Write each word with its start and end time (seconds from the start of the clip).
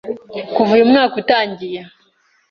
kuva 0.53 0.71
uyu 0.77 0.89
mwaka 0.91 1.15
utangiye 1.21 1.79